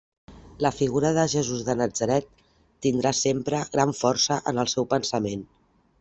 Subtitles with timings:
[0.65, 2.31] La figura de Jesús de Natzaret
[2.85, 5.45] tindrà sempre gran força en el seu pensament.